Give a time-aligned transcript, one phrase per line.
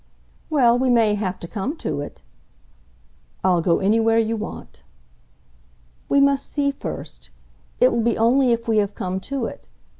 [0.49, 2.23] "Well, we may have to come to it."
[3.43, 4.81] "I'll go anywhere you want."
[6.09, 7.29] "We must see first
[7.79, 9.67] it will be only if we have to come to it.